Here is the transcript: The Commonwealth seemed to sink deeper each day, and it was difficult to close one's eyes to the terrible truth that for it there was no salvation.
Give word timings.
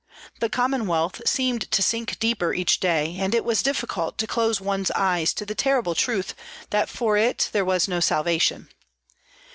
The 0.39 0.49
Commonwealth 0.49 1.21
seemed 1.27 1.69
to 1.69 1.83
sink 1.83 2.17
deeper 2.17 2.55
each 2.55 2.79
day, 2.79 3.17
and 3.19 3.35
it 3.35 3.45
was 3.45 3.61
difficult 3.61 4.17
to 4.17 4.25
close 4.25 4.59
one's 4.59 4.89
eyes 4.95 5.31
to 5.35 5.45
the 5.45 5.53
terrible 5.53 5.93
truth 5.93 6.33
that 6.71 6.89
for 6.89 7.17
it 7.17 7.49
there 7.53 7.63
was 7.63 7.87
no 7.87 7.99
salvation. 7.99 8.69